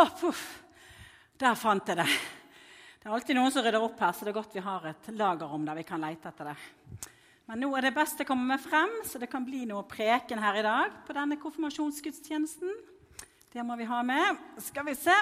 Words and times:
Å, 0.00 0.04
puff. 0.16 0.44
Der 1.36 1.56
fant 1.58 1.88
jeg 1.90 1.98
det. 1.98 2.06
Det 3.00 3.08
er 3.08 3.12
alltid 3.12 3.36
noen 3.36 3.52
som 3.52 3.64
rydder 3.64 3.82
opp 3.84 3.98
her, 4.00 4.14
så 4.16 4.24
det 4.24 4.30
er 4.32 4.36
godt 4.38 4.54
vi 4.56 4.62
har 4.64 4.86
et 4.88 5.08
lagerrom 5.12 5.66
der 5.66 5.76
vi 5.76 5.84
kan 5.88 6.00
lete 6.00 6.30
etter 6.30 6.48
det. 6.48 6.54
Men 7.50 7.60
nå 7.60 7.68
er 7.76 7.84
det 7.84 7.96
best 7.96 8.22
å 8.22 8.26
komme 8.28 8.56
frem, 8.62 8.94
så 9.04 9.20
det 9.20 9.28
kan 9.28 9.44
bli 9.44 9.66
noe 9.68 9.82
preken 9.88 10.40
her 10.40 10.56
i 10.56 10.64
dag 10.64 10.94
på 11.04 11.16
denne 11.16 11.36
konfirmasjonsgudstjenesten. 11.42 12.72
Det 13.52 13.64
må 13.66 13.76
vi 13.76 13.88
ha 13.90 13.98
med. 14.06 14.40
Skal 14.64 14.88
vi 14.88 14.96
se. 14.96 15.16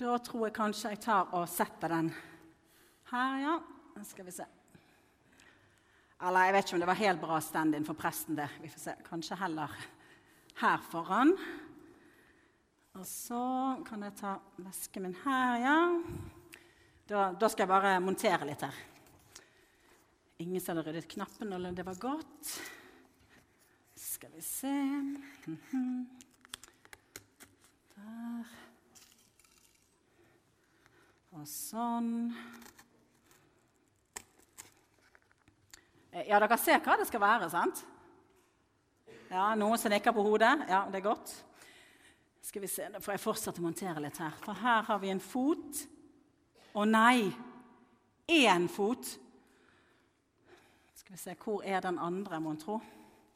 Da 0.00 0.16
tror 0.24 0.48
jeg 0.48 0.56
kanskje 0.58 0.94
jeg 0.96 1.02
tar 1.06 1.30
og 1.36 1.46
setter 1.52 1.94
den 1.94 2.10
her, 3.12 3.38
ja. 3.44 3.54
Skal 4.08 4.26
vi 4.26 4.34
se. 4.34 4.48
Eller 6.26 6.48
jeg 6.48 6.56
vet 6.56 6.66
ikke 6.66 6.78
om 6.80 6.82
det 6.82 6.90
var 6.90 7.02
helt 7.04 7.22
bra 7.22 7.38
stand-in 7.44 7.86
for 7.86 7.98
presten, 7.98 8.38
det. 8.38 8.50
Vi 8.64 8.72
får 8.74 8.84
se. 8.88 8.98
Kanskje 9.06 9.38
heller 9.44 9.78
her 10.58 10.86
foran. 10.90 11.36
Og 12.98 13.06
så 13.06 13.40
kan 13.86 14.02
jeg 14.02 14.14
ta 14.18 14.32
vesken 14.58 15.04
min 15.06 15.12
her, 15.22 15.58
ja. 15.62 15.74
Da, 17.06 17.28
da, 17.38 17.46
skal 17.46 17.62
jeg 17.62 17.70
bare 17.70 17.92
montere 18.02 18.48
litt 18.48 18.64
her. 18.66 18.74
Ingen 20.42 20.58
som 20.58 20.74
hadde 20.74 20.90
ryddet 20.90 21.06
knappen 21.12 21.52
eller 21.54 21.76
det 21.76 21.84
var 21.86 22.00
godt. 22.02 22.50
Skal 23.94 24.32
vi 24.34 24.42
se 24.42 24.66
-hmm. 24.66 26.06
Der. 27.94 28.44
Og 31.30 31.46
sånn. 31.46 32.34
Ja, 36.12 36.38
dere 36.38 36.58
ser 36.58 36.80
hva 36.80 36.96
det 36.96 37.06
skal 37.06 37.20
være, 37.20 37.50
sant? 37.50 37.86
Ja, 39.30 39.54
Noen 39.54 39.78
som 39.78 39.90
nikker 39.90 40.12
på 40.12 40.22
hodet? 40.22 40.66
Ja, 40.68 40.86
det 40.90 40.96
er 40.96 41.10
godt. 41.14 41.47
Skal 42.42 42.62
vi 42.62 42.70
se, 42.70 42.88
Da 42.92 43.00
får 43.02 43.16
jeg 43.16 43.24
fortsette 43.24 43.60
å 43.60 43.66
montere 43.66 44.02
litt 44.02 44.18
her. 44.22 44.36
For 44.44 44.56
her 44.56 44.84
har 44.88 45.00
vi 45.02 45.10
en 45.12 45.22
fot. 45.22 45.82
Å 46.74 46.84
nei! 46.88 47.28
Én 48.28 48.68
fot. 48.68 49.16
Skal 50.94 51.16
vi 51.16 51.18
se, 51.18 51.36
Hvor 51.40 51.64
er 51.64 51.80
den 51.84 51.98
andre, 51.98 52.40
mon 52.40 52.56
tro? 52.60 52.80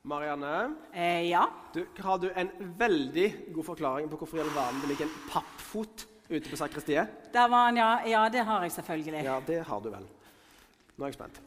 Marianne, 0.04 0.74
eh, 0.92 1.28
ja? 1.30 1.44
du, 1.72 1.86
har 2.02 2.18
du 2.18 2.26
en 2.34 2.48
veldig 2.78 3.52
god 3.54 3.64
forklaring 3.64 4.08
på 4.10 4.18
hvorfor 4.18 4.40
i 4.40 4.42
all 4.42 4.50
verden 4.50 4.80
det 4.82 4.88
ligger 4.90 5.06
en 5.06 5.12
pappfot 5.30 6.06
ute 6.26 6.50
på 6.50 6.58
sakristiet? 6.58 7.12
Der 7.32 7.46
var 7.48 7.68
han, 7.68 7.78
ja. 7.78 7.90
Ja, 8.10 8.24
det 8.28 8.42
har 8.48 8.64
jeg 8.66 8.72
selvfølgelig. 8.72 9.22
Ja, 9.22 9.38
det 9.46 9.60
har 9.68 9.80
du 9.80 9.92
vel. 9.94 10.08
Nå 10.96 11.06
er 11.06 11.12
jeg 11.12 11.20
spent. 11.20 11.38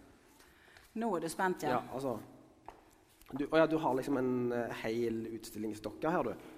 Nå 0.96 1.12
er 1.18 1.26
du 1.26 1.30
spent, 1.30 1.68
ja. 1.68 1.76
ja 1.76 1.82
altså, 1.92 2.16
du, 3.34 3.44
å 3.50 3.60
ja, 3.60 3.68
du 3.68 3.76
har 3.84 3.98
liksom 4.00 4.22
en 4.22 4.34
uh, 4.54 4.78
hel 4.86 5.26
utstillingsdokke 5.36 6.16
her, 6.16 6.32
du. 6.32 6.55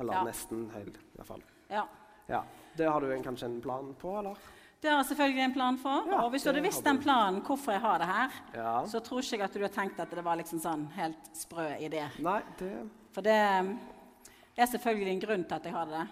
Eller 0.00 0.16
ja. 0.16 0.22
nesten 0.24 0.64
hel, 0.74 0.88
iallfall. 1.18 1.42
Ja. 1.68 1.84
ja. 2.30 2.40
Det 2.76 2.88
har 2.88 3.04
du 3.04 3.12
en, 3.12 3.22
kanskje 3.22 3.50
en 3.50 3.60
plan 3.60 3.92
på, 4.00 4.14
eller? 4.18 4.36
Det 4.80 4.88
har 4.88 5.02
jeg 5.02 5.10
selvfølgelig 5.10 5.42
en 5.44 5.52
plan 5.52 5.78
for. 5.78 6.06
Ja, 6.08 6.22
og 6.24 6.30
hvis 6.32 6.42
du 6.42 6.48
hadde 6.48 6.62
visst 6.64 6.84
den 6.84 6.98
planen, 7.02 7.42
hvorfor 7.44 7.74
jeg 7.76 7.82
har 7.84 7.98
det 8.00 8.06
her, 8.08 8.38
ja. 8.56 8.70
så 8.88 9.02
tror 9.04 9.20
ikke 9.20 9.36
jeg 9.36 9.44
at 9.44 9.58
du 9.58 9.64
har 9.66 9.74
tenkt 9.74 10.00
at 10.00 10.14
det 10.16 10.24
var 10.24 10.40
liksom 10.40 10.62
sånn 10.62 10.86
helt 10.96 11.28
sprø 11.36 11.66
idé. 11.84 12.06
Nei, 12.24 12.38
det... 12.62 12.70
For 13.12 13.26
det 13.26 13.36
er 13.36 14.70
selvfølgelig 14.70 15.12
en 15.12 15.22
grunn 15.26 15.44
til 15.44 15.58
at 15.58 15.68
jeg 15.68 15.74
har 15.74 15.92
det. 15.92 16.06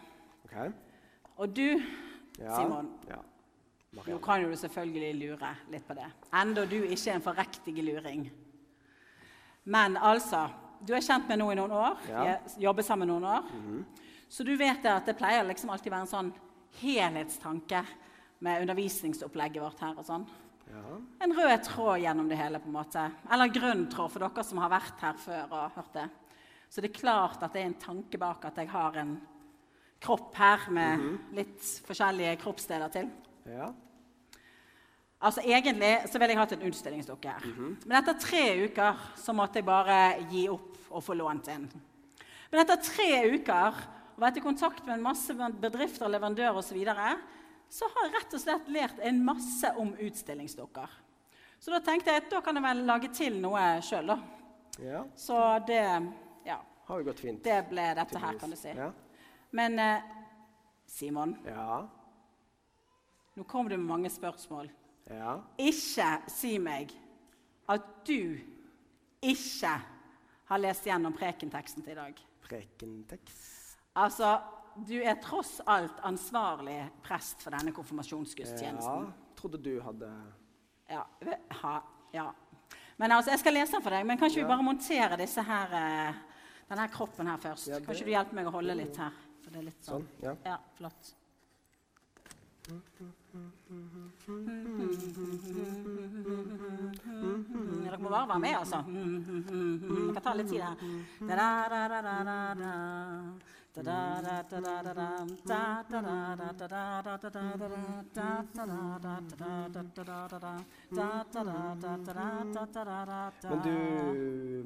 Okay. 0.44 0.72
Og 1.38 1.56
du, 1.56 1.66
Simon 2.36 2.92
ja. 3.08 3.22
Nå 3.96 4.18
kan 4.20 4.42
jo 4.42 4.50
du 4.52 4.56
selvfølgelig 4.60 5.14
lure 5.16 5.50
litt 5.72 5.86
på 5.88 5.96
det. 5.96 6.06
Enda 6.36 6.66
du 6.68 6.76
ikke 6.82 7.08
er 7.08 7.16
en 7.16 7.24
forrektig 7.24 7.72
luring. 7.82 8.26
Men 9.64 9.96
altså 9.96 10.44
du 10.86 10.94
er 10.94 11.04
kjent 11.04 11.28
med 11.28 11.38
nå 11.38 11.52
i 11.52 11.56
noen 11.58 11.72
år. 11.72 11.96
Ja. 12.08 12.36
Jobber 12.58 12.82
sammen 12.82 13.08
noen 13.08 13.24
år. 13.24 13.42
Mm 13.52 13.62
-hmm. 13.66 13.84
Så 14.28 14.44
du 14.44 14.56
vet 14.56 14.84
at 14.86 15.06
det 15.06 15.16
pleier 15.16 15.44
liksom 15.44 15.70
alltid 15.70 15.92
være 15.92 16.00
en 16.00 16.06
sånn 16.06 16.32
helhetstanke 16.80 17.84
med 18.38 18.60
undervisningsopplegget 18.60 19.62
vårt 19.62 19.80
her. 19.80 19.98
og 19.98 20.04
sånn. 20.04 20.26
Ja. 20.68 20.98
En 21.24 21.32
rød 21.32 21.62
tråd 21.64 22.00
gjennom 22.00 22.28
det 22.28 22.36
hele. 22.36 22.58
på 22.58 22.66
en 22.66 22.72
måte. 22.72 23.10
Eller 23.30 23.48
grønn 23.48 23.88
tråd 23.90 24.10
for 24.10 24.18
dere 24.18 24.44
som 24.44 24.58
har 24.58 24.70
vært 24.70 25.00
her 25.00 25.14
før 25.14 25.52
og 25.52 25.70
hørt 25.74 25.92
det. 25.92 26.08
Så 26.68 26.80
det 26.80 26.90
er 26.90 27.00
klart 27.00 27.42
at 27.42 27.52
det 27.52 27.62
er 27.62 27.66
en 27.66 27.74
tanke 27.80 28.18
bak 28.18 28.44
at 28.44 28.56
jeg 28.56 28.68
har 28.68 28.96
en 28.96 29.20
kropp 30.00 30.34
her 30.34 30.70
med 30.70 30.98
mm 30.98 31.08
-hmm. 31.08 31.34
litt 31.34 31.60
forskjellige 31.86 32.36
kroppsdeler 32.36 32.88
til. 32.88 33.10
Ja. 33.46 33.72
Altså 35.18 35.42
Egentlig 35.42 35.92
så 36.06 36.18
ville 36.18 36.34
jeg 36.34 36.38
hatt 36.38 36.52
en 36.54 36.66
utstillingsdukke 36.68 37.28
her. 37.28 37.44
Mm 37.44 37.54
-hmm. 37.54 37.86
Men 37.86 37.98
etter 37.98 38.12
tre 38.12 38.64
uker 38.64 38.96
så 39.16 39.32
måtte 39.32 39.58
jeg 39.58 39.64
bare 39.64 40.26
gi 40.30 40.48
opp 40.48 40.76
og 40.90 41.04
få 41.04 41.14
lånt 41.14 41.48
en. 41.48 41.70
Men 42.50 42.60
etter 42.60 42.76
tre 42.76 43.34
uker 43.34 43.74
og 44.18 44.22
vært 44.22 44.36
i 44.36 44.40
kontakt 44.40 44.86
med 44.86 44.94
en 44.94 45.02
masse 45.02 45.34
bedrifter, 45.60 46.04
og 46.04 46.10
leverandører 46.10 46.56
osv., 46.56 46.68
så, 46.68 46.74
videre, 46.74 47.18
så 47.70 47.84
har 47.84 48.06
jeg 48.06 48.14
rett 48.14 48.34
og 48.34 48.40
slett 48.40 48.68
lært 48.68 48.98
en 48.98 49.24
masse 49.24 49.70
om 49.76 49.92
utstillingsdukker. 49.94 50.88
Så 51.60 51.70
da 51.70 51.78
tenkte 51.78 52.10
jeg 52.10 52.22
at 52.22 52.30
da 52.30 52.40
kan 52.40 52.56
jeg 52.56 52.64
vel 52.64 52.82
lage 52.88 53.10
til 53.14 53.40
noe 53.40 53.80
sjøl, 53.82 54.06
da. 54.06 54.18
Ja. 54.82 55.04
Så 55.14 55.36
det 55.66 55.82
ja, 56.46 56.58
har 56.86 56.98
jo 56.98 57.04
gått 57.04 57.20
fint. 57.20 57.42
Det 57.44 57.60
ble 57.70 57.94
dette 57.98 58.18
her, 58.18 58.38
kan 58.38 58.50
du 58.50 58.56
si. 58.58 58.74
Ja. 58.74 58.90
Men 59.50 59.78
eh, 59.78 60.02
Simon, 60.86 61.36
ja. 61.46 61.86
nå 63.34 63.46
kom 63.46 63.68
du 63.68 63.76
med 63.76 63.86
mange 63.86 64.10
spørsmål. 64.10 64.70
Ja. 65.08 65.38
Ikke 65.60 66.08
si 66.30 66.56
meg 66.60 66.92
at 67.68 67.84
du 68.08 68.38
ikke 69.24 69.72
har 70.48 70.60
lest 70.62 70.86
gjennom 70.88 71.14
prekenteksten 71.16 71.84
til 71.84 71.92
i 71.92 71.98
dag. 71.98 72.20
Prekentekst? 72.44 73.78
Altså, 73.98 74.38
du 74.86 74.96
er 75.00 75.18
tross 75.22 75.58
alt 75.66 76.00
ansvarlig 76.06 76.78
prest 77.04 77.42
for 77.42 77.54
denne 77.56 77.72
konfirmasjonsgudstjenesten. 77.76 79.08
Ja, 79.08 79.32
trodde 79.38 79.60
du 79.62 79.80
hadde 79.82 80.10
Ja. 80.88 81.02
Ha, 81.62 81.80
ja. 82.12 82.30
Men 82.96 83.12
altså, 83.12 83.30
Jeg 83.30 83.40
skal 83.40 83.52
lese 83.54 83.72
den 83.72 83.82
for 83.82 83.90
deg, 83.90 84.06
men 84.06 84.18
kan 84.18 84.30
ikke 84.30 84.40
ja. 84.40 84.46
vi 84.46 84.52
bare 84.54 84.62
montere 84.62 85.16
disse 85.16 85.42
her, 85.42 85.74
eh, 85.78 86.14
denne 86.68 86.88
kroppen 86.88 87.26
her 87.26 87.36
først? 87.36 87.68
Ja, 87.68 87.78
det... 87.78 87.86
Kan 87.86 87.94
ikke 87.94 88.04
du 88.04 88.10
hjelpe 88.10 88.34
meg 88.38 88.46
å 88.46 88.54
holde 88.54 88.74
litt 88.74 88.96
her? 88.96 89.12
For 89.42 89.52
det 89.52 89.60
er 89.60 89.68
litt 89.70 89.84
sånn. 89.84 90.04
sånn 90.04 90.24
ja. 90.24 90.34
ja, 90.44 90.58
flott. 90.78 91.14
Dere 97.84 97.98
må 97.98 98.08
bare 98.12 98.28
være 98.28 98.38
med, 98.42 98.54
altså. 98.58 98.78
Jeg 98.86 100.14
kan 100.14 100.22
ta 100.22 100.34
litt 100.38 100.50
tid 100.50 100.62
her. 100.62 100.74
Men 113.50 113.62
du, 113.66 113.76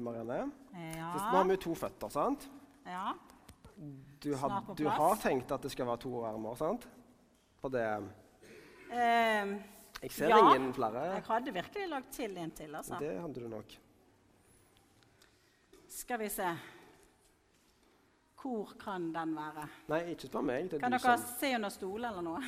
Marianne. 0.03 0.51
Ja. 0.73 1.11
Nå 1.13 1.37
har 1.37 1.45
vi 1.51 1.57
to 1.67 1.75
føtter, 1.77 2.09
sant? 2.13 2.49
Ja. 2.87 3.13
Du 4.23 4.33
har, 4.39 4.49
du 4.77 4.85
har 4.87 5.15
tenkt 5.21 5.51
at 5.51 5.61
det 5.65 5.71
skal 5.73 5.87
være 5.89 6.01
to 6.05 6.23
armer, 6.25 6.55
sant? 6.57 6.87
På 7.61 7.69
det 7.71 7.83
eh, 8.91 9.53
Jeg 10.03 10.11
ser 10.11 10.27
ja, 10.27 10.37
ingen 10.55 10.73
flere. 10.75 11.01
Jeg 11.13 11.23
hadde 11.27 11.51
virkelig 11.53 11.87
lagt 11.87 12.09
til 12.11 12.37
en 12.37 12.51
til. 12.51 12.75
altså. 12.75 12.97
Det 12.99 13.21
hadde 13.21 13.43
du 13.43 13.47
nok. 13.47 13.75
Skal 15.89 16.19
vi 16.19 16.29
se 16.29 16.47
Hvor 18.41 18.73
kan 18.79 19.13
den 19.15 19.35
være? 19.35 19.67
Nei, 19.87 19.99
ikke 20.11 20.27
spør 20.27 20.41
meg. 20.41 20.69
kan 20.69 20.91
dere 20.91 20.99
som... 20.99 21.21
se 21.39 21.53
under 21.55 21.69
stolen 21.69 22.09
eller 22.09 22.21
noe? 22.21 22.41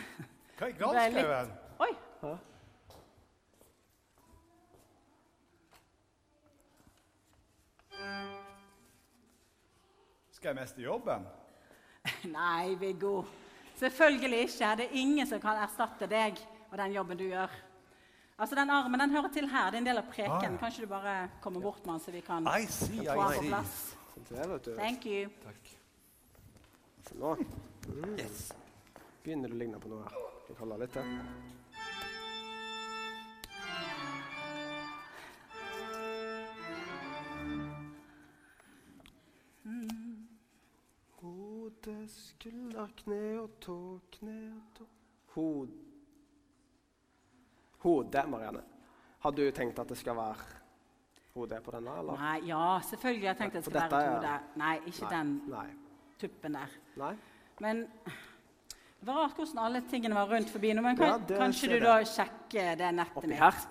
Hva 0.58 0.68
er 0.68 0.76
galt 0.82 1.00
skrevet? 1.14 1.54
Oi! 1.80 1.94
Hæ? 2.22 2.34
Skal 10.32 10.50
jeg 10.50 10.60
miste 10.60 10.82
jobben? 10.82 11.24
Nei, 12.40 12.76
Viggo. 12.76 13.24
Selvfølgelig 13.76 14.40
ikke. 14.40 14.76
Det 14.76 14.90
er 14.90 15.00
ingen 15.00 15.28
som 15.28 15.40
kan 15.42 15.64
erstatte 15.64 16.12
deg 16.12 16.44
og 16.76 16.82
den 16.84 16.92
jobben 16.92 17.18
du 17.18 17.24
gjør. 17.24 17.52
Altså, 18.38 18.56
Den 18.56 18.70
armen 18.70 19.00
den 19.00 19.12
hører 19.12 19.32
til 19.34 19.48
her. 19.50 19.72
Det 19.72 19.78
er 19.78 19.78
en 19.78 19.88
del 19.88 19.98
av 19.98 20.10
preken. 20.12 20.32
Ah, 20.32 20.44
ja. 20.44 20.58
Kanskje 20.60 20.84
du 20.84 20.88
bare 20.92 21.30
kommer 21.42 21.62
bort 21.62 21.86
med 21.86 21.94
den, 21.94 22.02
så 22.04 22.12
vi 22.12 22.22
kan 22.22 22.48
I 22.48 22.66
see, 22.66 22.98
få 22.98 23.32
den 23.32 23.38
på 23.40 23.48
plass. 23.48 23.98
Thank 24.76 25.06
you. 25.06 25.30
Takk. 25.44 25.72
Nå 27.16 27.36
mm. 27.36 28.16
yes. 28.20 28.52
begynner 29.24 29.50
du 29.50 29.56
å 29.56 29.60
ligne 29.60 29.80
på 29.80 29.92
noe 29.92 30.04
her. 30.04 30.18
Skal 30.44 30.56
kan 30.56 30.66
holde 30.66 30.80
litt 30.84 30.94
til? 30.96 31.06
Hodet, 41.22 42.12
skulder, 42.12 42.92
kne 43.00 43.24
og 43.40 43.58
tå, 43.64 43.80
kne 44.20 44.40
og 44.52 44.78
tå 44.78 44.92
Hod... 45.36 45.85
Hode, 47.86 48.24
Marianne. 48.28 48.62
Har 49.22 49.32
du 49.38 49.44
tenkt 49.54 49.80
at 49.80 49.90
det 49.92 49.98
skal 50.00 50.16
være 50.18 50.36
hode 51.36 51.60
på 51.66 51.72
denne? 51.76 51.94
eller? 52.02 52.18
Nei, 52.22 52.40
Ja, 52.50 52.80
selvfølgelig 52.82 53.28
har 53.28 53.34
jeg 53.36 53.38
tenkt 53.44 53.56
at 53.60 53.64
det 53.64 53.72
skal 53.72 53.92
være 53.92 54.00
et 54.02 54.16
hode. 54.16 54.40
Nei, 54.62 54.76
ikke 54.90 55.04
nei, 55.06 55.12
den 55.12 55.34
nei. 55.52 55.66
tuppen 56.22 56.58
der. 56.58 56.74
Nei? 56.98 57.12
Men 57.62 57.84
det 57.86 59.06
var 59.10 59.20
rart 59.22 59.36
hvordan 59.38 59.62
alle 59.68 59.82
tingene 59.92 60.16
var 60.18 60.32
rundt 60.34 60.50
forbi 60.50 60.74
nå. 60.74 60.82
Men 60.82 60.98
kan, 60.98 61.08
Ja, 61.14 61.18
det 61.30 61.38
kanskje 61.38 61.70
du 61.70 61.80
du 61.80 61.86
da 61.86 62.00
sjekker 62.10 62.76
det 62.82 62.90
nettet 62.98 63.18
Oppi 63.22 63.28
mitt? 63.28 63.38
her. 63.40 63.62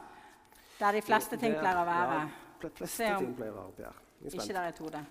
Der 0.78 0.93
de 0.93 1.02
fleste 1.02 1.37
ting 1.40 1.55
pleier 1.58 1.81
å 1.82 1.87
være. 1.87 2.20
Ja, 2.62 2.69
fleste 2.78 3.11
om- 3.16 3.25
ting 3.25 3.34
pleier 3.37 3.52
å 3.52 3.56
være 3.56 3.69
oppi 3.72 3.82
her. 3.82 4.00
Er 4.25 4.31
Ikke 4.31 4.52
der 4.55 4.61
er 4.62 4.69
et 4.69 4.78
hode. 4.78 5.05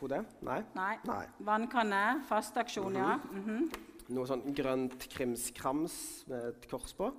Hode? 0.00 0.24
Nei. 0.42 0.62
Nei. 0.74 0.98
Nei. 1.06 1.24
Vannkanne. 1.40 2.22
Fasteaksjon, 2.28 2.94
ja. 2.94 3.16
Mhm. 3.16 3.70
Noe 4.12 4.26
sånn 4.28 4.42
grønt 4.54 5.06
krimskrams 5.12 5.94
med 6.28 6.50
et 6.52 6.66
kors 6.70 6.92
på. 6.98 7.12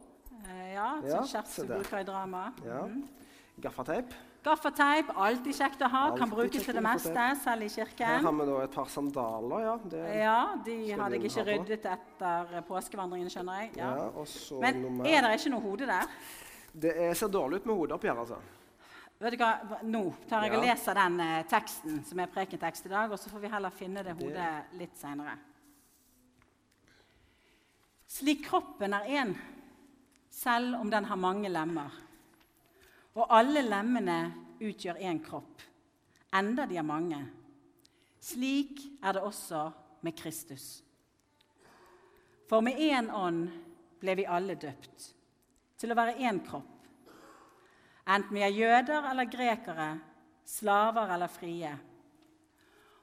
Eh, 0.44 0.74
ja, 0.75 0.90
Ja, 1.04 1.24
som 1.24 1.28
Kjersti 1.31 1.66
bruker 1.69 2.00
i 2.01 2.04
drama. 2.07 2.51
Ja. 2.66 2.84
Mhm. 2.88 3.04
Gaffateip. 3.63 4.13
Gaffateip, 4.44 5.12
alltid 5.16 5.56
kjekt 5.56 5.81
å 5.86 5.88
ha. 5.88 6.00
Kan 6.18 6.30
brukes 6.30 6.66
til 6.66 6.74
det 6.75 6.81
meste, 6.84 7.25
selv 7.44 7.63
i 7.63 7.69
kirken. 7.72 8.06
Her 8.10 8.19
har 8.25 8.34
vi 8.34 8.45
da 8.50 8.57
et 8.63 8.72
par 8.72 8.86
sandaler. 8.92 9.60
ja. 9.63 9.78
Det, 9.78 10.01
Ja, 10.19 10.56
de 10.66 10.92
hadde 10.92 11.16
jeg 11.19 11.24
ikke 11.30 11.45
ryddet 11.48 11.86
etter 11.86 12.62
påskevandringen, 12.68 13.30
skjønner 13.30 13.62
jeg. 13.62 13.78
ja. 13.78 13.94
Ja. 13.95 14.60
Men 14.60 14.81
nummer 14.81 15.06
er 15.06 15.22
det 15.22 15.40
ikke 15.40 15.51
noe 15.54 15.62
hode 15.62 15.86
der? 15.88 16.04
Det 16.74 16.98
er, 16.98 17.13
ser 17.13 17.28
dårlig 17.30 17.62
ut 17.62 17.66
med 17.66 17.75
hodet 17.75 17.92
oppi 17.94 18.07
her, 18.07 18.18
altså. 18.18 18.38
Vet 19.22 19.31
du 19.31 19.38
hva? 19.38 19.80
Nå 19.84 20.13
tar 20.28 20.42
jeg 20.44 20.57
og 20.57 20.63
leser 20.66 20.94
den 20.95 21.19
eh, 21.22 21.44
teksten 21.48 22.04
som 22.04 22.19
er 22.19 22.28
prekentekst 22.28 22.86
i 22.86 22.90
dag, 22.90 23.12
og 23.12 23.19
så 23.19 23.30
får 23.30 23.40
vi 23.40 23.48
heller 23.48 23.69
finne 23.69 24.04
det 24.04 24.16
hodet 24.18 24.66
litt 24.74 24.98
seinere. 24.98 25.38
Slik 28.13 28.44
kroppen 28.45 28.94
er 28.94 29.07
én, 29.10 29.31
selv 30.30 30.75
om 30.77 30.89
den 30.89 31.06
har 31.10 31.18
mange 31.18 31.50
lemmer, 31.50 31.89
og 33.18 33.31
alle 33.33 33.63
lemmene 33.65 34.18
utgjør 34.62 35.01
én 35.01 35.21
kropp, 35.25 35.63
enda 36.38 36.68
de 36.69 36.77
er 36.77 36.86
mange. 36.86 37.24
Slik 38.21 38.83
er 39.01 39.18
det 39.18 39.25
også 39.25 39.63
med 40.06 40.13
Kristus. 40.18 40.83
For 42.50 42.62
med 42.62 42.77
én 42.77 43.10
ånd 43.10 43.48
ble 44.04 44.18
vi 44.21 44.30
alle 44.30 44.59
døpt, 44.62 45.09
til 45.81 45.89
å 45.89 45.98
være 45.98 46.19
én 46.21 46.44
kropp. 46.45 46.69
Enten 48.06 48.38
vi 48.38 48.45
er 48.45 48.54
jøder 48.54 49.09
eller 49.09 49.31
grekere, 49.31 49.94
slaver 50.45 51.16
eller 51.16 51.33
frie. 51.33 51.71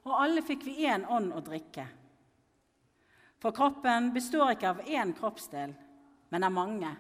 Og 0.07 0.21
alle 0.23 0.47
fikk 0.47 0.69
vi 0.71 0.85
én 0.87 1.09
ånd 1.11 1.35
å 1.35 1.43
drikke. 1.43 1.97
For 3.41 3.53
kroppen 3.57 4.11
består 4.13 4.53
ikke 4.53 4.69
av 4.75 4.81
én 4.85 5.15
kroppsdel, 5.17 5.73
men 6.29 6.45
av 6.45 6.53
mange. 6.53 6.91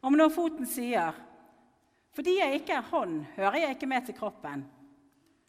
Om 0.00 0.16
når 0.16 0.30
foten 0.32 0.66
sier 0.66 1.14
'Fordi 2.16 2.38
jeg 2.38 2.60
ikke 2.60 2.72
er 2.72 2.88
hånd, 2.90 3.24
hører 3.36 3.56
jeg 3.56 3.70
ikke 3.76 3.86
med 3.86 4.06
til 4.06 4.14
kroppen', 4.14 4.64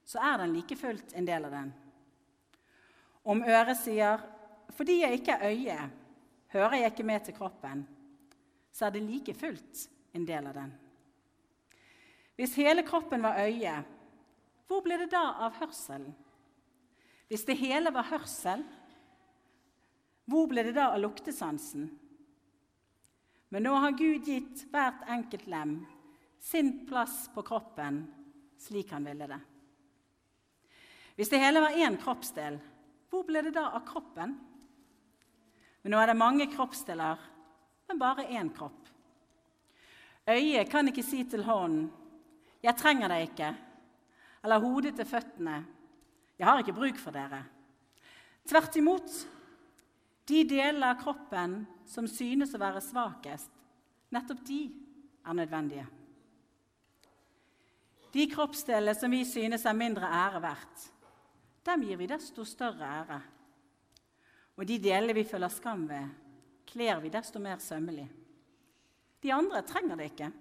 så 0.04 0.20
er 0.20 0.38
den 0.38 0.54
like 0.54 0.76
fullt 0.76 1.14
en 1.14 1.26
del 1.26 1.46
av 1.46 1.52
den. 1.52 1.74
Om 3.24 3.44
øret 3.44 3.78
sier 3.78 4.20
'Fordi 4.72 5.02
jeg 5.02 5.14
ikke 5.14 5.32
er 5.32 5.50
øye, 5.50 5.92
hører 6.48 6.76
jeg 6.76 6.92
ikke 6.92 7.04
med 7.04 7.20
til 7.26 7.34
kroppen', 7.34 7.88
så 8.72 8.86
er 8.86 8.90
det 8.90 9.02
like 9.02 9.34
fullt 9.34 9.90
en 10.14 10.26
del 10.28 10.48
av 10.48 10.54
den. 10.54 10.74
Hvis 12.36 12.56
hele 12.56 12.84
kroppen 12.84 13.24
var 13.24 13.40
øye, 13.40 13.84
hvor 14.68 14.82
ble 14.82 14.98
det 14.98 15.12
da 15.12 15.24
av 15.40 15.54
hørselen? 15.54 16.16
Hvis 17.28 17.46
det 17.46 17.58
hele 17.58 17.94
var 17.94 18.04
hørsel, 18.04 18.66
hvor 20.28 20.50
ble 20.52 20.64
det 20.68 20.76
da 20.76 20.92
av 20.92 21.02
luktesansen? 21.02 21.88
Men 23.50 23.64
nå 23.64 23.76
har 23.80 23.96
Gud 23.96 24.28
gitt 24.28 24.66
hvert 24.74 25.06
enkelt 25.08 25.48
lem 25.48 25.78
sin 26.44 26.86
plass 26.88 27.30
på 27.34 27.44
kroppen 27.48 28.04
slik 28.60 28.92
han 28.92 29.08
ville 29.08 29.28
det. 29.28 29.40
Hvis 31.16 31.32
det 31.32 31.40
hele 31.42 31.64
var 31.64 31.78
én 31.80 31.96
kroppsdel, 31.98 32.60
hvor 33.10 33.24
ble 33.26 33.42
det 33.48 33.56
da 33.56 33.70
av 33.74 33.86
kroppen? 33.88 34.36
Men 35.82 35.94
nå 35.94 36.02
er 36.02 36.12
det 36.12 36.20
mange 36.20 36.50
kroppsdeler, 36.52 37.24
men 37.88 38.02
bare 38.02 38.28
én 38.28 38.52
kropp. 38.54 38.84
Øyet 40.28 40.70
kan 40.70 40.88
ikke 40.92 41.06
si 41.08 41.24
til 41.24 41.44
hånden 41.48 41.90
'Jeg 42.62 42.76
trenger 42.76 43.08
deg 43.08 43.30
ikke', 43.30 43.56
eller 44.44 44.60
hodet 44.60 44.96
til 44.96 45.06
føttene 45.06 45.66
'Jeg 46.38 46.48
har 46.48 46.60
ikke 46.60 46.74
bruk 46.74 46.98
for 46.98 47.12
dere'. 47.12 47.46
Tvert 48.48 48.76
imot. 48.76 49.37
De 50.28 50.44
deler 50.44 50.90
av 50.90 51.00
kroppen 51.00 51.62
som 51.88 52.08
synes 52.12 52.52
å 52.56 52.60
være 52.60 52.84
svakest, 52.84 53.52
nettopp 54.12 54.44
de 54.48 54.60
er 55.24 55.38
nødvendige. 55.38 55.86
De 58.12 58.26
kroppsdelene 58.32 58.96
som 58.98 59.12
vi 59.12 59.22
synes 59.28 59.66
er 59.68 59.78
mindre 59.78 60.08
ære 60.08 60.42
verdt, 60.44 60.86
dem 61.68 61.84
gir 61.84 62.00
vi 62.00 62.08
desto 62.10 62.46
større 62.48 62.92
ære. 63.02 63.20
Og 64.58 64.66
de 64.68 64.78
delene 64.82 65.16
vi 65.16 65.26
føler 65.28 65.52
skam 65.54 65.84
ved, 65.90 66.08
kler 66.68 67.02
vi 67.04 67.12
desto 67.14 67.40
mer 67.44 67.60
sømmelig. 67.64 68.08
De 69.24 69.34
andre 69.34 69.62
trenger 69.68 70.00
det 70.00 70.10
ikke. 70.12 70.32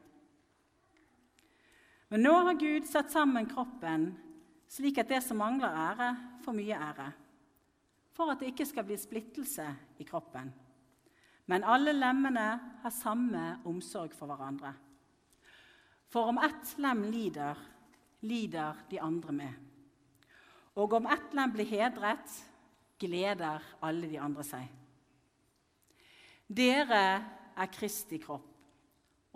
Men 2.11 2.23
nå 2.23 2.33
har 2.47 2.59
Gud 2.59 2.87
satt 2.89 3.11
sammen 3.13 3.49
kroppen 3.51 4.13
slik 4.71 4.99
at 4.99 5.11
det 5.11 5.23
som 5.23 5.39
mangler 5.39 5.71
ære, 5.71 6.11
får 6.45 6.55
mye 6.57 6.79
ære. 6.89 7.07
For 8.17 8.33
at 8.33 8.41
det 8.41 8.55
ikke 8.55 8.67
skal 8.69 8.87
bli 8.89 8.97
splittelse 8.97 9.67
i 10.01 10.07
kroppen. 10.09 10.49
Men 11.47 11.67
alle 11.69 11.93
lemmene 11.95 12.47
har 12.83 12.95
samme 12.95 13.45
omsorg 13.69 14.15
for 14.17 14.31
hverandre. 14.31 14.73
For 16.11 16.33
om 16.33 16.41
ett 16.43 16.73
lem 16.81 17.05
lider, 17.13 17.61
lider 18.27 18.83
de 18.91 19.01
andre 19.03 19.35
med. 19.37 19.55
Og 20.81 20.97
om 20.97 21.07
ett 21.13 21.37
lem 21.37 21.53
blir 21.53 21.69
hedret, 21.69 22.33
gleder 22.99 23.63
alle 23.85 24.09
de 24.09 24.19
andre 24.21 24.45
seg. 24.47 24.67
Dere 26.47 27.05
er 27.57 27.73
Kristi 27.73 28.19
kropp, 28.23 28.49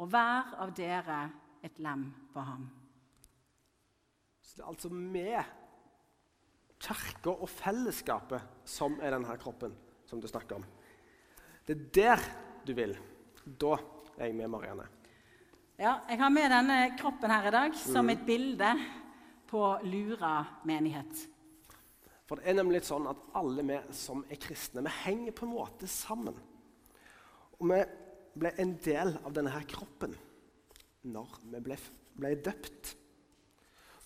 og 0.00 0.09
hver 0.09 0.55
av 0.62 0.73
dere 0.77 1.23
et 1.65 1.79
lem 1.82 2.06
på 2.32 2.44
ham. 2.44 2.69
Så 4.41 4.56
det 4.56 4.65
er 4.65 4.71
altså 4.73 4.91
med 4.91 5.59
kirka 6.81 7.32
og 7.35 7.49
fellesskapet 7.50 8.65
som 8.69 8.97
er 9.00 9.15
denne 9.15 9.37
kroppen 9.41 9.75
som 10.09 10.21
du 10.21 10.29
snakker 10.31 10.59
om. 10.59 10.65
Det 11.67 11.77
er 11.77 11.85
der 11.94 12.25
du 12.67 12.73
vil. 12.75 12.97
Da 13.44 13.77
er 14.19 14.31
jeg 14.31 14.37
med, 14.37 14.50
Marianne. 14.53 14.87
Ja, 15.81 16.00
jeg 16.09 16.19
har 16.21 16.32
med 16.32 16.50
denne 16.53 16.79
kroppen 16.99 17.32
her 17.32 17.47
i 17.49 17.53
dag 17.55 17.77
som 17.79 18.11
et 18.12 18.25
bilde 18.27 18.73
på 19.49 19.62
Lura 19.88 20.35
menighet. 20.69 21.27
For 22.29 22.38
det 22.38 22.50
er 22.50 22.59
nemlig 22.61 22.82
sånn 22.87 23.08
at 23.10 23.22
alle 23.39 23.65
vi 23.67 23.79
som 23.96 24.20
er 24.31 24.39
kristne, 24.39 24.84
vi 24.87 24.93
henger 25.06 25.34
på 25.34 25.49
en 25.49 25.55
måte 25.55 25.89
sammen. 25.91 26.37
Og 27.58 27.72
vi 27.72 27.81
ble 28.39 28.53
en 28.63 28.77
del 28.84 29.17
av 29.25 29.32
denne 29.34 29.55
her 29.55 29.67
kroppen 29.69 30.15
når 31.10 31.41
vi 31.51 31.63
ble, 31.65 31.79
ble 32.20 32.34
døpt. 32.44 32.93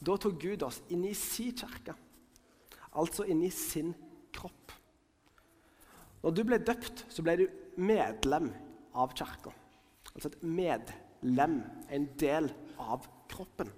Da 0.04 0.16
tok 0.20 0.38
Gud 0.40 0.64
oss 0.64 0.80
inn 0.94 1.04
i 1.08 1.12
sin 1.18 1.52
kirke, 1.58 1.96
altså 2.94 3.26
inni 3.28 3.50
sin 3.52 3.92
kropp. 4.34 4.74
Når 6.24 6.34
du 6.34 6.42
ble 6.46 6.58
døpt, 6.62 7.04
så 7.12 7.24
ble 7.24 7.36
du 7.42 7.46
medlem 7.76 8.50
av 8.96 9.14
kirka. 9.16 9.52
Altså 10.14 10.30
et 10.30 10.44
medlem, 10.46 11.58
en 11.90 12.06
del 12.20 12.48
av 12.80 13.06
kroppen. 13.30 13.72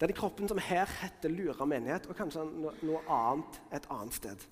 Denne 0.00 0.16
kroppen 0.16 0.48
som 0.48 0.58
her 0.64 0.88
heter 1.02 1.32
Lura 1.32 1.66
menighet, 1.68 2.08
og 2.08 2.16
kanskje 2.16 2.46
noe 2.88 3.02
annet 3.12 3.60
et 3.76 3.88
annet 3.92 4.16
sted. 4.16 4.46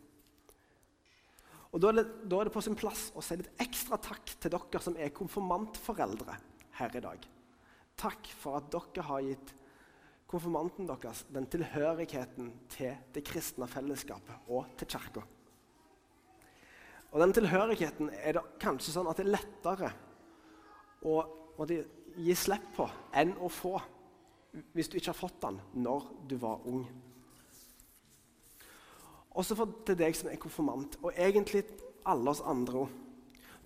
Og 1.72 1.80
da 1.80 1.90
er, 1.90 1.98
det, 2.00 2.04
da 2.28 2.40
er 2.40 2.48
det 2.48 2.54
på 2.54 2.62
sin 2.64 2.76
plass 2.78 3.08
å 3.16 3.24
si 3.24 3.36
litt 3.36 3.50
ekstra 3.60 3.98
takk 4.00 4.36
til 4.40 4.52
dere 4.52 4.80
som 4.84 4.96
er 4.96 5.12
konfirmantforeldre 5.16 6.36
her 6.78 6.96
i 6.96 7.02
dag. 7.04 7.24
Takk 7.98 8.30
for 8.40 8.60
at 8.60 8.68
dere 8.72 9.04
har 9.08 9.24
gitt 9.24 9.52
konfirmanten 10.28 10.88
deres 10.88 11.24
den 11.32 11.48
tilhørigheten 11.50 12.52
til 12.72 12.96
det 13.14 13.24
kristne 13.24 13.68
fellesskapet 13.70 14.50
og 14.52 14.68
til 14.78 14.90
kirka. 14.92 15.24
Og 17.08 17.20
den 17.22 17.32
tilhørigheten 17.32 18.10
er 18.12 18.36
det 18.36 18.44
kanskje 18.60 18.92
sånn 18.92 19.08
at 19.08 19.16
det 19.16 19.24
er 19.24 19.34
lettere 19.38 19.92
å, 21.08 21.22
gi 22.18 22.34
slipp 22.36 22.72
på 22.76 22.84
enn 23.16 23.32
å 23.40 23.48
få 23.52 23.78
hvis 24.74 24.88
du 24.90 24.96
ikke 24.98 25.12
har 25.12 25.18
fått 25.18 25.40
den 25.44 25.58
når 25.84 26.08
du 26.28 26.34
var 26.40 26.64
ung. 26.68 26.82
Også 29.38 29.54
for 29.56 29.80
til 29.86 29.96
deg 30.00 30.16
som 30.18 30.30
er 30.32 30.40
konfirmant, 30.40 30.96
og 31.04 31.14
egentlig 31.14 31.62
alle 32.08 32.32
oss 32.32 32.42
andre 32.42 32.84
òg. 32.84 32.94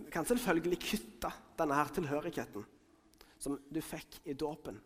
Du 0.03 0.09
kan 0.13 0.27
selvfølgelig 0.27 0.81
kutte 0.83 1.31
denne 1.59 1.79
her 1.79 1.93
tilhørigheten 1.95 2.65
som 3.43 3.57
du 3.71 3.81
fikk 3.83 4.21
i 4.29 4.37
dåpen. 4.39 4.79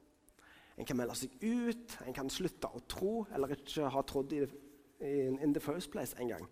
En 0.76 0.84
kan 0.84 0.98
melde 0.98 1.16
seg 1.16 1.32
ut, 1.40 1.96
en 2.04 2.16
kan 2.16 2.28
slutte 2.30 2.68
å 2.68 2.82
tro 2.88 3.12
eller 3.32 3.54
ikke 3.56 3.88
ha 3.92 4.02
trodd 4.04 4.34
i, 4.36 4.42
in, 5.00 5.38
in 5.40 5.54
the 5.56 5.62
first 5.62 5.90
place 5.92 6.16
engang. 6.20 6.44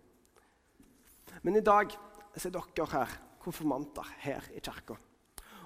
Men 1.45 1.59
i 1.59 1.65
dag 1.65 1.93
er 2.35 2.49
dere 2.49 2.87
her, 2.91 3.13
konfirmanter 3.41 4.07
her 4.23 4.47
i 4.55 4.63
kirka. 4.63 4.97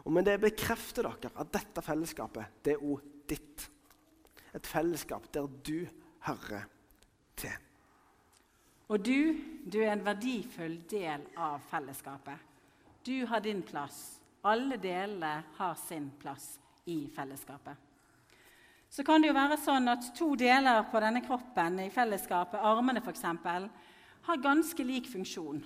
Og 0.03 0.11
med 0.15 0.27
det 0.27 0.39
bekrefter 0.41 1.07
dere 1.07 1.31
at 1.39 1.53
dette 1.53 1.83
fellesskapet 1.83 2.59
det 2.65 2.75
er 2.75 2.83
òg 2.83 3.03
ditt. 3.29 3.65
Et 4.55 4.67
fellesskap 4.67 5.27
der 5.33 5.47
du 5.63 5.87
hører 6.25 6.67
til. 7.37 7.55
Og 8.89 9.03
du, 9.05 9.35
du 9.69 9.77
er 9.83 9.93
en 9.93 10.05
verdifull 10.05 10.79
del 10.89 11.27
av 11.37 11.61
fellesskapet. 11.69 12.47
Du 13.05 13.21
har 13.29 13.43
din 13.45 13.61
plass. 13.63 14.17
Alle 14.49 14.79
delene 14.81 15.43
har 15.59 15.75
sin 15.77 16.09
plass 16.19 16.55
i 16.89 17.03
fellesskapet. 17.13 17.88
Så 18.89 19.03
kan 19.05 19.21
det 19.21 19.29
jo 19.29 19.37
være 19.37 19.57
sånn 19.61 19.91
at 19.91 20.07
to 20.17 20.31
deler 20.39 20.81
på 20.89 21.01
denne 21.03 21.21
kroppen 21.21 21.77
i 21.83 21.91
fellesskapet, 21.93 22.57
armene 22.57 23.03
f.eks., 23.03 23.25
har 24.25 24.41
ganske 24.43 24.83
lik 24.83 25.07
funksjon. 25.09 25.61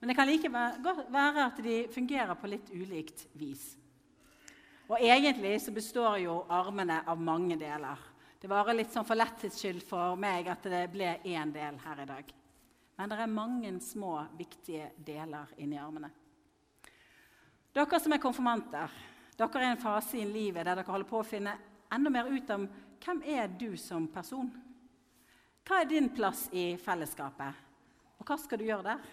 Men 0.00 0.08
det 0.08 0.16
kan 0.16 0.30
likevel 0.30 0.78
være 1.12 1.46
at 1.48 1.58
de 1.60 1.82
fungerer 1.92 2.38
på 2.38 2.48
litt 2.48 2.70
ulikt 2.72 3.26
vis. 3.36 3.74
Og 4.88 4.96
egentlig 5.02 5.58
så 5.62 5.74
består 5.74 6.16
jo 6.22 6.38
armene 6.50 7.02
av 7.06 7.20
mange 7.20 7.58
deler. 7.60 7.98
Det 8.40 8.48
var 8.48 8.70
litt 8.72 8.94
sånn 8.94 9.04
for 9.06 9.18
letthets 9.18 9.60
skyld 9.60 9.82
for 9.84 10.16
meg 10.18 10.48
at 10.48 10.64
det 10.64 10.86
ble 10.94 11.18
én 11.28 11.52
del 11.52 11.76
her 11.82 12.00
i 12.00 12.08
dag. 12.08 12.32
Men 12.96 13.12
det 13.12 13.18
er 13.20 13.34
mange 13.34 13.74
små, 13.84 14.14
viktige 14.38 14.90
deler 14.96 15.52
inni 15.60 15.78
armene. 15.78 16.10
Dere 17.76 18.00
som 18.02 18.14
er 18.16 18.22
konfirmanter, 18.22 18.94
dere 19.36 19.60
er 19.60 19.66
i 19.68 19.70
en 19.74 19.82
fase 19.82 20.18
i 20.18 20.24
livet 20.26 20.64
der 20.64 20.80
dere 20.80 20.90
holder 20.90 21.10
på 21.10 21.20
å 21.20 21.28
finne 21.28 21.54
enda 21.92 22.10
mer 22.12 22.30
ut 22.30 22.50
om 22.54 22.66
hvem 23.00 23.22
er 23.26 23.48
du 23.60 23.76
som 23.80 24.08
person. 24.12 24.50
Hva 25.66 25.80
er 25.82 25.88
din 25.90 26.10
plass 26.12 26.48
i 26.56 26.74
fellesskapet, 26.80 27.64
og 28.18 28.26
hva 28.26 28.36
skal 28.40 28.60
du 28.60 28.66
gjøre 28.66 28.92
der? 28.92 29.08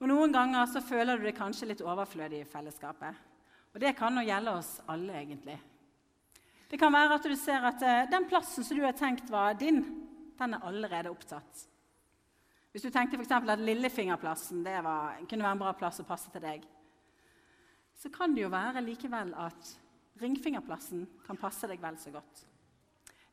Og 0.00 0.08
Noen 0.10 0.34
ganger 0.34 0.66
så 0.68 0.82
føler 0.84 1.18
du 1.18 1.26
deg 1.26 1.36
kanskje 1.38 1.70
litt 1.70 1.84
overflødig 1.84 2.42
i 2.42 2.48
fellesskapet. 2.48 3.20
Og 3.74 3.80
det 3.82 3.94
kan 3.98 4.16
jo 4.18 4.24
gjelde 4.26 4.54
oss 4.58 4.72
alle, 4.90 5.16
egentlig. 5.22 5.56
Det 6.70 6.78
kan 6.80 6.92
være 6.94 7.18
at 7.18 7.28
du 7.28 7.36
ser 7.38 7.64
at 7.68 7.82
uh, 7.82 8.10
den 8.10 8.26
plassen 8.30 8.66
som 8.66 8.78
du 8.78 8.82
har 8.84 8.96
tenkt 8.98 9.30
var 9.30 9.54
din, 9.58 9.82
den 10.38 10.56
er 10.56 10.66
allerede 10.66 11.12
opptatt. 11.12 11.64
Hvis 12.74 12.82
du 12.82 12.90
tenkte 12.90 13.20
f.eks. 13.20 13.30
at 13.30 13.62
lillefingerplassen 13.62 14.64
var, 14.64 15.20
kunne 15.30 15.46
være 15.46 15.54
en 15.54 15.62
bra 15.62 15.72
plass 15.78 16.02
å 16.02 16.08
passe 16.08 16.32
til 16.34 16.42
deg, 16.42 16.64
så 17.94 18.10
kan 18.10 18.34
det 18.34 18.42
jo 18.42 18.50
være 18.50 18.82
likevel 18.82 19.30
at 19.38 19.68
ringfingerplassen 20.22 21.06
kan 21.26 21.38
passe 21.40 21.68
deg 21.70 21.82
vel 21.82 21.98
så 22.00 22.12
godt. 22.14 22.44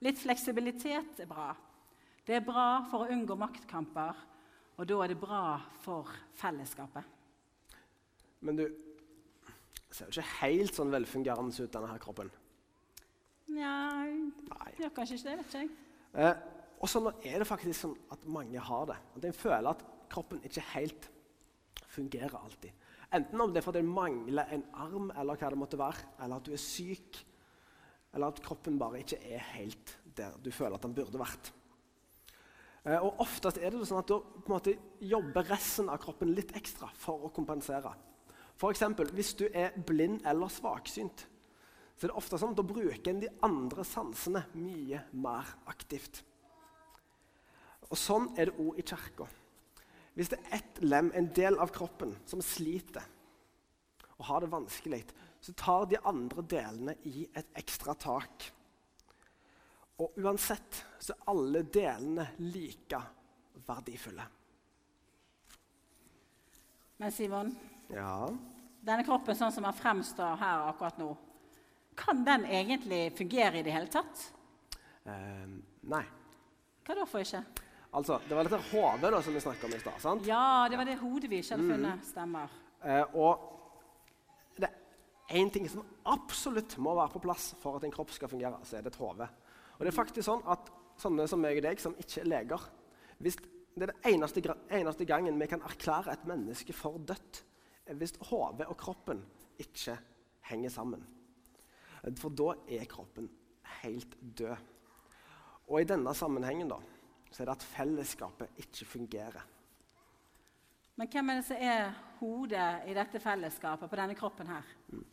Litt 0.01 0.17
fleksibilitet 0.21 1.21
er 1.21 1.29
bra. 1.29 1.51
Det 2.25 2.37
er 2.37 2.45
bra 2.45 2.83
for 2.89 3.05
å 3.05 3.13
unngå 3.13 3.37
maktkamper 3.37 4.27
og 4.81 4.87
da 4.89 4.95
er 5.03 5.11
det 5.11 5.19
bra 5.21 5.59
for 5.83 6.09
fellesskapet. 6.39 7.05
Men 8.41 8.57
du 8.57 8.63
ser 9.91 10.07
jo 10.07 10.15
ikke 10.15 10.39
helt 10.39 10.73
sånn 10.73 10.93
velfungerende 10.93 11.53
ut, 11.53 11.69
denne 11.73 11.91
her 11.91 12.01
kroppen. 12.01 12.31
Nei. 13.51 14.31
gjør 14.79 14.93
kanskje 14.95 15.19
ikke 15.19 15.27
det. 15.27 15.37
vet 15.37 15.51
ikke 15.51 15.61
jeg. 15.61 15.71
Eh, 16.23 16.35
og 16.81 16.89
så 16.89 17.01
er 17.11 17.43
det 17.43 17.45
faktisk 17.49 17.83
sånn 17.83 17.97
at 18.15 18.25
mange 18.25 18.63
har 18.71 18.87
det. 18.89 18.97
At 19.19 19.27
En 19.29 19.37
føler 19.37 19.69
at 19.69 19.83
kroppen 20.09 20.41
ikke 20.47 20.63
helt 20.71 21.09
fungerer 21.91 22.39
alltid. 22.39 22.71
Enten 23.11 23.43
om 23.43 23.51
det 23.51 23.59
er 23.59 23.65
fordi 23.65 23.81
det 23.81 23.91
mangler 23.91 24.53
en 24.55 24.63
arm, 24.79 25.09
eller 25.19 25.39
hva 25.39 25.49
det 25.51 25.59
måtte 25.59 25.79
være, 25.79 26.05
eller 26.23 26.39
at 26.39 26.47
du 26.47 26.53
er 26.55 26.61
syk, 26.63 27.19
eller 28.13 28.31
at 28.31 28.43
kroppen 28.43 28.77
bare 28.79 29.01
ikke 29.01 29.19
er 29.31 29.43
helt 29.55 29.97
der 30.17 30.37
du 30.43 30.51
føler 30.51 30.75
at 30.75 30.85
den 30.85 30.95
burde 30.95 31.19
vært. 31.19 31.51
Eh, 32.85 32.97
og 32.97 33.19
Oftest 33.23 33.59
er 33.61 33.71
det 33.71 33.83
sånn 33.87 34.01
at 34.01 34.13
måte 34.49 34.75
jobber 35.03 35.47
resten 35.51 35.91
av 35.91 36.01
kroppen 36.03 36.33
litt 36.35 36.55
ekstra 36.57 36.89
for 36.97 37.27
å 37.27 37.33
kompensere. 37.33 37.93
F.eks. 38.57 38.83
hvis 39.15 39.35
du 39.39 39.45
er 39.47 39.75
blind 39.75 40.25
eller 40.27 40.51
svaksynt, 40.51 41.25
så 41.95 42.07
er 42.07 42.11
det 42.11 42.17
ofte 42.17 42.39
sånn 42.41 42.55
at 42.55 42.59
da 42.59 42.65
bruker 42.65 43.11
en 43.11 43.21
de 43.21 43.29
andre 43.45 43.85
sansene 43.85 44.43
mye 44.57 45.03
mer 45.13 45.55
aktivt. 45.69 46.23
Og 47.91 47.99
Sånn 47.99 48.29
er 48.39 48.49
det 48.49 48.57
òg 48.61 48.79
i 48.79 48.85
kirka. 48.87 49.27
Hvis 50.13 50.31
det 50.31 50.39
er 50.41 50.59
ett 50.59 50.81
lem, 50.83 51.11
en 51.15 51.29
del 51.35 51.57
av 51.61 51.71
kroppen, 51.73 52.15
som 52.27 52.43
sliter 52.43 53.05
og 54.21 54.27
har 54.27 54.43
det 54.43 54.51
vanskelig, 54.51 54.99
så 55.41 55.53
tar 55.57 55.87
de 55.89 55.97
andre 56.05 56.43
delene 56.45 56.93
i 57.09 57.23
et 57.33 57.55
ekstra 57.57 57.95
tak. 57.97 58.43
Og 59.97 60.19
uansett 60.21 60.83
så 61.01 61.15
er 61.15 61.31
alle 61.33 61.63
delene 61.65 62.27
like 62.37 62.99
verdifulle. 63.65 64.27
Men 67.01 67.13
Simon, 67.15 67.49
ja. 67.89 68.29
denne 68.85 69.05
kroppen 69.07 69.37
sånn 69.37 69.53
som 69.55 69.65
den 69.65 69.77
fremstår 69.77 70.37
her 70.37 70.67
akkurat 70.69 71.01
nå, 71.01 71.09
kan 71.97 72.21
den 72.25 72.45
egentlig 72.45 73.07
fungere 73.17 73.57
i 73.57 73.65
det 73.65 73.73
hele 73.73 73.89
tatt? 73.89 74.27
Eh, 75.09 75.49
nei. 75.89 76.03
Hva 76.85 76.97
da 76.97 77.09
for 77.09 77.25
ikke? 77.25 77.41
Altså, 77.91 78.19
Det 78.27 78.35
var 78.35 78.47
dette 78.47 78.59
hodet 78.71 79.23
som 79.23 79.33
vi 79.33 79.39
snakka 79.43 79.67
om 79.67 79.73
i 79.75 79.79
stad. 79.79 80.25
Ja, 80.25 80.67
det 80.69 80.77
var 80.79 80.87
det 80.87 80.99
hodet 81.01 81.29
vi 81.29 81.41
ikke 81.41 81.57
hadde 81.57 81.63
mm. 81.63 81.71
funnet. 81.75 82.05
Stemmer. 82.07 82.53
Eh, 82.83 83.15
og 83.15 83.41
det 84.55 84.69
er 84.69 85.35
én 85.35 85.51
ting 85.51 85.67
som 85.69 85.83
absolutt 86.05 86.77
må 86.79 86.95
være 86.95 87.11
på 87.11 87.23
plass 87.25 87.51
for 87.59 87.75
at 87.75 87.83
en 87.83 87.91
kropp 87.91 88.13
skal 88.15 88.31
fungere, 88.31 88.59
så 88.63 88.77
er 88.77 88.85
det 88.85 88.93
et 88.93 89.01
hode. 89.01 89.27
Og 89.75 89.83
det 89.83 89.91
er 89.91 89.97
faktisk 89.97 90.25
sånn 90.27 90.43
at 90.47 90.71
sånne 91.01 91.27
som 91.27 91.41
meg 91.43 91.59
og 91.59 91.65
deg, 91.65 91.81
som 91.81 91.97
ikke 91.99 92.23
er 92.23 92.31
leger 92.31 92.69
hvis 93.21 93.37
Det 93.71 93.85
er 93.85 93.91
den 93.93 94.15
eneste, 94.15 94.41
eneste 94.75 95.05
gangen 95.07 95.37
vi 95.39 95.45
kan 95.47 95.61
erklære 95.63 96.11
et 96.11 96.25
menneske 96.27 96.73
for 96.75 96.97
dødt, 97.07 97.37
hvis 97.95 98.11
hodet 98.27 98.65
og 98.67 98.75
kroppen 98.77 99.21
ikke 99.63 99.95
henger 100.49 100.69
sammen. 100.69 101.05
For 102.19 102.35
da 102.35 102.51
er 102.67 102.83
kroppen 102.91 103.29
helt 103.79 104.17
død. 104.19 104.57
Og 105.69 105.79
i 105.79 105.87
denne 105.87 106.11
sammenhengen 106.17 106.67
da, 106.67 106.81
så 107.31 107.41
er 107.41 107.49
det 107.49 107.57
at 107.57 107.65
fellesskapet 107.65 108.61
ikke 108.61 108.85
fungerer. 108.85 109.43
Men 110.99 111.09
hvem 111.09 111.29
er 111.29 111.39
det 111.39 111.45
som 111.47 111.61
er 111.63 111.93
hodet 112.19 112.89
i 112.91 112.93
dette 112.93 113.19
fellesskapet, 113.23 113.89
på 113.89 113.97
denne 113.97 114.15
kroppen 114.15 114.51
her? 114.51 114.67
Mm. 114.91 115.05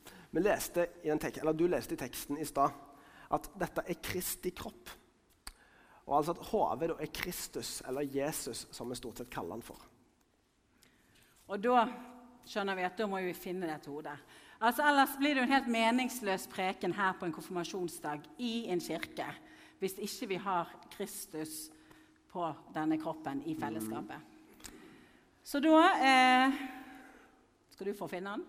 Leste 0.43 0.89
du 1.57 1.67
leste 1.67 1.95
i 1.95 2.01
teksten 2.01 2.39
i 2.39 2.45
stad 2.45 2.75
at 3.33 3.47
dette 3.61 3.85
er 3.87 4.01
Kristi 4.03 4.51
kropp. 4.57 4.91
Og 6.09 6.17
altså 6.17 6.35
at 6.35 6.45
hodet 6.51 6.91
er 6.97 7.13
Kristus, 7.15 7.83
eller 7.87 8.03
Jesus, 8.03 8.67
som 8.73 8.91
vi 8.91 8.97
stort 8.97 9.19
sett 9.21 9.31
kaller 9.31 9.59
han 9.59 9.65
for. 9.65 9.81
Og 11.49 11.61
da 11.65 11.87
skjønner 12.49 12.77
vi 12.77 12.85
at 12.85 12.97
da 12.99 13.07
må 13.09 13.21
vi 13.25 13.35
finne 13.37 13.69
dette 13.69 13.93
hodet. 13.93 14.17
Altså, 14.59 14.83
ellers 14.83 15.15
blir 15.21 15.37
det 15.37 15.45
jo 15.45 15.47
en 15.47 15.55
helt 15.55 15.69
meningsløs 15.71 16.49
preken 16.51 16.97
her 16.97 17.15
på 17.17 17.29
en 17.29 17.33
konfirmasjonsdag 17.33 18.25
i 18.43 18.67
en 18.73 18.81
kirke 18.83 19.29
hvis 19.79 19.95
ikke 20.03 20.29
vi 20.33 20.39
har 20.43 20.73
Kristus 20.91 21.69
på 22.39 22.73
denne 22.75 22.99
kroppen 23.03 23.43
i 23.47 23.55
fellesskapet. 23.59 24.37
Så 25.43 25.61
da 25.65 25.79
eh, 25.97 26.53
Skal 27.73 27.87
du 27.87 27.95
få 27.97 28.09
finne 28.11 28.37
den? 28.37 28.47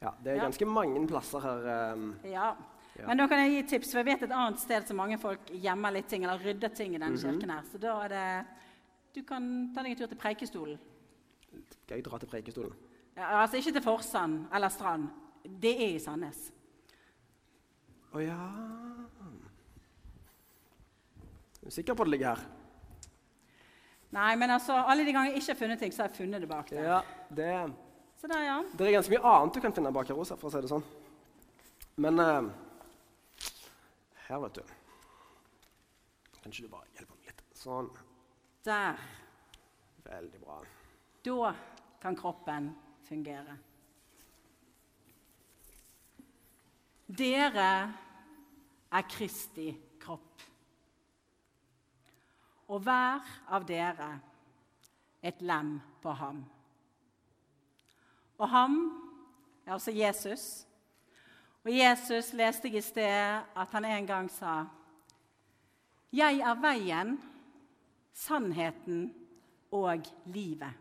Ja, 0.00 0.14
det 0.24 0.32
er 0.32 0.44
ganske 0.46 0.66
mange 0.66 1.02
plasser 1.08 1.42
her. 1.44 1.66
Um, 1.92 2.14
Ja, 2.24 2.54
ja. 2.96 3.06
Men 3.06 3.20
da 3.20 3.26
kan 3.28 3.42
jeg 3.44 3.52
gi 3.52 3.62
tips, 3.74 3.90
for 3.92 4.00
jeg 4.00 4.08
vet 4.08 4.22
et 4.26 4.32
annet 4.34 4.60
sted 4.60 4.86
som 4.88 4.98
mange 4.98 5.18
folk 5.20 5.50
gjemmer 5.52 5.92
litt 5.94 6.08
ting, 6.08 6.24
eller 6.24 6.40
rydder 6.40 6.72
ting 6.74 6.94
i 6.94 6.98
denne 6.98 7.16
mm 7.16 7.16
-hmm. 7.16 7.40
kirken 7.40 7.50
her. 7.50 7.62
Så 7.72 7.78
da 7.78 8.04
er 8.04 8.08
det 8.08 8.46
Du 9.14 9.22
kan 9.22 9.72
ta 9.74 9.82
deg 9.82 9.90
en 9.90 9.96
tur 9.98 10.06
til 10.06 10.16
Preikestolen. 10.16 10.78
Skal 11.84 11.96
jeg 11.96 12.04
dra 12.04 12.18
til 12.18 12.28
Preikestolen? 12.28 12.72
Ja, 13.16 13.42
altså 13.42 13.56
ikke 13.56 13.72
til 13.72 13.82
Forsand 13.82 14.46
eller 14.54 14.68
Strand. 14.68 15.08
Det 15.62 15.82
er 15.82 15.94
i 15.94 15.98
Sandnes. 15.98 16.52
Å 18.12 18.16
oh, 18.16 18.24
ja 18.24 18.50
Er 21.62 21.64
du 21.64 21.70
sikker 21.70 21.94
på 21.94 22.02
at 22.02 22.06
det 22.06 22.10
ligger 22.10 22.28
her? 22.28 22.59
Nei, 24.10 24.32
men 24.36 24.50
altså, 24.50 24.74
alle 24.74 25.04
de 25.06 25.12
ganger 25.14 25.30
jeg 25.30 25.42
ikke 25.42 25.52
har 25.52 25.58
funnet 25.60 25.78
ting, 25.78 25.94
så 25.94 26.02
har 26.02 26.10
jeg 26.10 26.16
funnet 26.16 26.42
det 26.42 26.48
bak 26.50 26.70
der. 26.70 26.82
Ja, 26.82 26.98
det, 27.36 27.52
så 28.18 28.26
der, 28.26 28.42
ja. 28.42 28.56
det 28.78 28.86
er 28.86 28.96
ganske 28.96 29.14
mye 29.14 29.32
annet 29.32 29.54
du 29.54 29.60
kan 29.62 29.76
finne 29.76 29.92
bak 29.94 30.10
her 30.10 30.18
også, 30.18 30.38
for 30.40 30.50
å 30.50 30.54
si 30.54 30.64
det 30.64 30.72
sånn. 30.72 30.84
Men 32.00 32.18
uh, 32.18 32.50
her, 34.26 34.42
vet 34.42 34.58
du. 34.58 34.76
Kan 36.40 36.50
ikke 36.50 36.66
du 36.66 36.72
bare 36.72 36.90
hjelpe 36.96 37.14
meg 37.14 37.30
litt? 37.30 37.42
Sånn. 37.60 37.90
Der. 38.66 39.00
Veldig 40.10 40.42
bra. 40.42 40.58
Da 41.24 41.54
kan 42.02 42.16
kroppen 42.16 42.70
fungere. 43.06 43.56
Dere 47.06 47.70
er 48.90 49.06
Kristi 49.10 49.70
kropp. 50.00 50.49
Og 52.70 52.82
hver 52.86 53.26
av 53.50 53.66
dere 53.66 54.10
et 55.26 55.42
lem 55.42 55.76
på 56.00 56.14
ham. 56.16 56.44
Og 58.40 58.48
ham 58.48 58.76
er 59.66 59.74
altså 59.74 59.92
Jesus 59.92 60.44
og 61.60 61.72
Jesus 61.74 62.32
leste 62.36 62.70
jeg 62.70 62.80
i 62.80 62.84
sted 62.84 63.56
at 63.60 63.74
han 63.76 63.84
en 63.84 64.06
gang 64.08 64.28
sa 64.32 64.64
Jeg 66.10 66.40
er 66.40 66.56
veien, 66.58 67.18
sannheten 68.16 69.10
og 69.76 70.08
livet. 70.32 70.72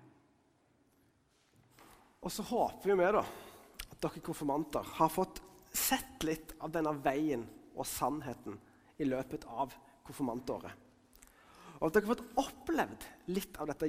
Og 2.19 2.31
så 2.31 2.43
håper 2.43 2.96
vi 2.96 3.12
da 3.13 3.22
at 3.22 4.00
dere 4.01 4.24
konfirmanter 4.24 4.88
har 4.98 5.12
fått 5.12 5.43
sett 5.69 6.24
litt 6.25 6.55
av 6.63 6.72
denne 6.74 6.96
veien 7.03 7.43
og 7.75 7.86
sannheten 7.88 8.58
i 9.00 9.08
løpet 9.08 9.46
av 9.46 9.75
konfirmantåret. 10.08 10.88
Og 11.79 11.88
at 11.88 11.95
dere 11.95 12.07
har 12.07 12.15
fått 12.15 12.39
opplevd 12.41 13.05
litt 13.31 13.59
av 13.62 13.69
dette, 13.71 13.88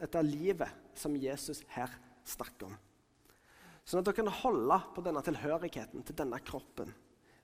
dette, 0.00 0.22
livet 0.24 0.92
som 0.96 1.16
Jesus 1.16 1.60
her 1.74 1.92
snakker 2.28 2.70
om. 2.70 2.76
Sånn 3.84 4.00
at 4.00 4.08
dere 4.08 4.20
kan 4.20 4.32
holde 4.42 4.80
på 4.96 5.04
denne 5.04 5.22
tilhørigheten 5.24 6.04
til 6.08 6.16
denne 6.16 6.40
kroppen, 6.44 6.92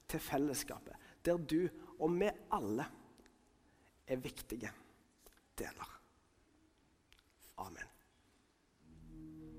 til 0.09 0.21
fellesskapet, 0.21 0.97
der 1.25 1.41
du 1.41 1.69
og 1.99 2.17
vi 2.17 2.29
alle 2.53 2.87
er 4.09 4.21
viktige 4.21 4.73
deler. 5.57 5.91
Amen. 7.65 7.94